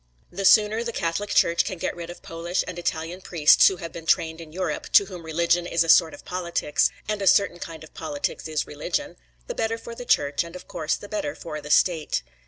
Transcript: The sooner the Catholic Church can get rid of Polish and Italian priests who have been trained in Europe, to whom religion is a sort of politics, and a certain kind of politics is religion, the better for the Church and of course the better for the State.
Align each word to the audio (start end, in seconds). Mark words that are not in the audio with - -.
The 0.31 0.45
sooner 0.45 0.83
the 0.83 0.91
Catholic 0.91 1.29
Church 1.29 1.63
can 1.63 1.77
get 1.77 1.95
rid 1.95 2.09
of 2.09 2.23
Polish 2.23 2.63
and 2.67 2.79
Italian 2.79 3.21
priests 3.21 3.67
who 3.67 3.75
have 3.77 3.91
been 3.91 4.07
trained 4.07 4.41
in 4.41 4.51
Europe, 4.51 4.91
to 4.93 5.05
whom 5.05 5.21
religion 5.23 5.67
is 5.67 5.83
a 5.83 5.89
sort 5.89 6.15
of 6.15 6.25
politics, 6.25 6.89
and 7.07 7.21
a 7.21 7.27
certain 7.27 7.59
kind 7.59 7.83
of 7.83 7.93
politics 7.93 8.47
is 8.47 8.65
religion, 8.65 9.15
the 9.45 9.53
better 9.53 9.77
for 9.77 9.93
the 9.93 10.03
Church 10.03 10.43
and 10.43 10.55
of 10.55 10.67
course 10.67 10.95
the 10.95 11.07
better 11.07 11.35
for 11.35 11.61
the 11.61 11.69
State. 11.69 12.23